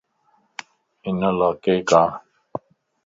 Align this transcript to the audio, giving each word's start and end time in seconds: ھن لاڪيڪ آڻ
ھن 1.05 1.17
لاڪيڪ 1.39 1.89
آڻ 2.01 2.09